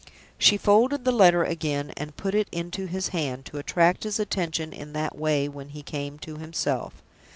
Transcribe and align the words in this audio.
She 0.39 0.57
folded 0.57 1.05
the 1.05 1.11
letter 1.11 1.43
again, 1.43 1.91
and 1.95 2.17
put 2.17 2.33
it 2.33 2.47
into 2.51 2.87
his 2.87 3.09
hand, 3.09 3.45
to 3.45 3.59
attract 3.59 4.01
his 4.03 4.19
attention 4.19 4.73
in 4.73 4.93
that 4.93 5.15
way 5.15 5.47
when 5.47 5.69
he 5.69 5.83
came 5.83 6.17
to 6.17 6.37
himself. 6.37 7.03